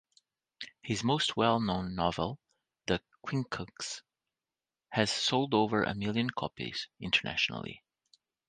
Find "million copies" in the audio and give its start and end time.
5.93-6.87